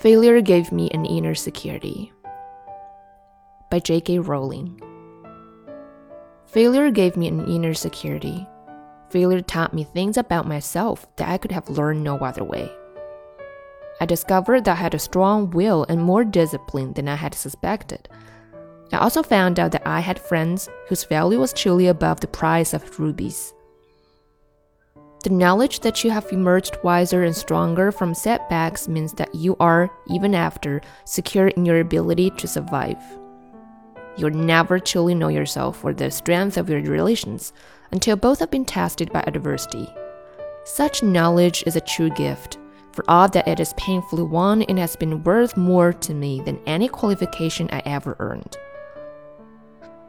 Failure 0.00 0.40
Gave 0.40 0.72
Me 0.72 0.88
an 0.92 1.04
Inner 1.04 1.34
Security 1.34 2.10
by 3.70 3.80
J.K. 3.80 4.20
Rowling. 4.20 4.80
Failure 6.46 6.90
gave 6.90 7.18
me 7.18 7.28
an 7.28 7.46
inner 7.46 7.74
security. 7.74 8.46
Failure 9.10 9.42
taught 9.42 9.74
me 9.74 9.84
things 9.84 10.16
about 10.16 10.48
myself 10.48 11.06
that 11.16 11.28
I 11.28 11.36
could 11.36 11.52
have 11.52 11.68
learned 11.68 12.02
no 12.02 12.16
other 12.16 12.42
way. 12.42 12.72
I 14.00 14.06
discovered 14.06 14.64
that 14.64 14.78
I 14.78 14.80
had 14.80 14.94
a 14.94 14.98
strong 14.98 15.50
will 15.50 15.84
and 15.90 16.00
more 16.00 16.24
discipline 16.24 16.94
than 16.94 17.06
I 17.06 17.16
had 17.16 17.34
suspected. 17.34 18.08
I 18.94 18.96
also 18.96 19.22
found 19.22 19.60
out 19.60 19.72
that 19.72 19.86
I 19.86 20.00
had 20.00 20.18
friends 20.18 20.70
whose 20.88 21.04
value 21.04 21.38
was 21.40 21.52
truly 21.52 21.88
above 21.88 22.20
the 22.20 22.26
price 22.26 22.72
of 22.72 22.98
rubies. 22.98 23.52
The 25.22 25.30
knowledge 25.30 25.80
that 25.80 26.02
you 26.02 26.10
have 26.10 26.32
emerged 26.32 26.78
wiser 26.82 27.24
and 27.24 27.36
stronger 27.36 27.92
from 27.92 28.14
setbacks 28.14 28.88
means 28.88 29.12
that 29.14 29.34
you 29.34 29.54
are, 29.60 29.90
even 30.06 30.34
after, 30.34 30.80
secure 31.04 31.48
in 31.48 31.66
your 31.66 31.80
ability 31.80 32.30
to 32.30 32.48
survive. 32.48 32.96
You'll 34.16 34.30
never 34.30 34.78
truly 34.78 35.14
know 35.14 35.28
yourself 35.28 35.84
or 35.84 35.92
the 35.92 36.10
strength 36.10 36.56
of 36.56 36.70
your 36.70 36.80
relations 36.80 37.52
until 37.92 38.16
both 38.16 38.38
have 38.38 38.50
been 38.50 38.64
tested 38.64 39.12
by 39.12 39.22
adversity. 39.26 39.92
Such 40.64 41.02
knowledge 41.02 41.64
is 41.66 41.76
a 41.76 41.82
true 41.82 42.10
gift, 42.10 42.56
for 42.92 43.04
all 43.06 43.28
that 43.28 43.46
it 43.46 43.60
is 43.60 43.74
painfully 43.74 44.22
won 44.22 44.62
and 44.62 44.78
has 44.78 44.96
been 44.96 45.22
worth 45.22 45.54
more 45.54 45.92
to 45.92 46.14
me 46.14 46.40
than 46.40 46.60
any 46.64 46.88
qualification 46.88 47.68
I 47.72 47.82
ever 47.84 48.16
earned. 48.20 48.56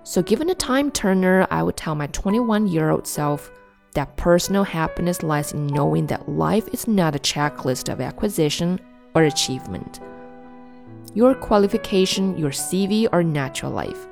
So, 0.03 0.21
given 0.21 0.49
a 0.49 0.55
time 0.55 0.89
turner, 0.89 1.47
I 1.51 1.63
would 1.63 1.75
tell 1.75 1.95
my 1.95 2.07
21 2.07 2.67
year 2.67 2.89
old 2.89 3.05
self 3.05 3.51
that 3.93 4.15
personal 4.17 4.63
happiness 4.63 5.21
lies 5.21 5.53
in 5.53 5.67
knowing 5.67 6.07
that 6.07 6.29
life 6.29 6.67
is 6.73 6.87
not 6.87 7.15
a 7.15 7.19
checklist 7.19 7.91
of 7.91 7.99
acquisition 7.99 8.79
or 9.15 9.23
achievement. 9.23 9.99
Your 11.13 11.35
qualification, 11.35 12.37
your 12.37 12.51
CV, 12.51 13.07
or 13.11 13.23
natural 13.23 13.71
life. 13.71 14.07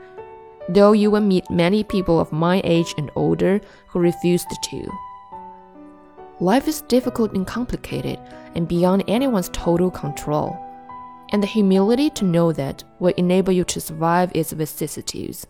Though 0.68 0.92
you 0.92 1.10
will 1.10 1.22
meet 1.22 1.50
many 1.50 1.84
people 1.84 2.20
of 2.20 2.32
my 2.32 2.62
age 2.64 2.94
and 2.98 3.10
older 3.16 3.62
who 3.88 4.00
refuse 4.00 4.44
the 4.46 4.58
two. 4.62 4.92
Life 6.42 6.68
is 6.68 6.82
difficult 6.82 7.34
and 7.34 7.48
complicated 7.48 8.20
and 8.56 8.68
beyond 8.68 9.04
anyone's 9.08 9.50
total 9.50 9.90
control. 9.90 10.58
And 11.32 11.44
the 11.44 11.48
humility 11.48 12.10
to 12.12 12.26
know 12.26 12.52
that 12.54 12.84
will 13.00 13.14
enable 13.18 13.54
you 13.54 13.64
to 13.66 13.82
survive 13.82 14.32
its 14.34 14.52
vicissitudes. 14.52 15.48